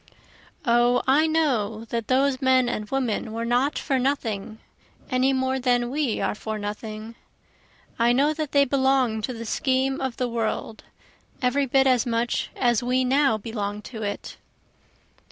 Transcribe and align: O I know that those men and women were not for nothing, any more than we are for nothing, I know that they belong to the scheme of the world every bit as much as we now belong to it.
O 0.65 1.03
I 1.05 1.27
know 1.27 1.85
that 1.89 2.07
those 2.07 2.41
men 2.41 2.67
and 2.67 2.89
women 2.89 3.33
were 3.33 3.45
not 3.45 3.77
for 3.77 3.99
nothing, 3.99 4.57
any 5.11 5.31
more 5.31 5.59
than 5.59 5.91
we 5.91 6.19
are 6.19 6.33
for 6.33 6.57
nothing, 6.57 7.13
I 7.99 8.11
know 8.11 8.33
that 8.33 8.51
they 8.51 8.65
belong 8.65 9.21
to 9.21 9.31
the 9.31 9.45
scheme 9.45 10.01
of 10.01 10.17
the 10.17 10.27
world 10.27 10.83
every 11.39 11.67
bit 11.67 11.85
as 11.85 12.07
much 12.07 12.49
as 12.55 12.81
we 12.81 13.05
now 13.05 13.37
belong 13.37 13.83
to 13.83 14.01
it. 14.01 14.37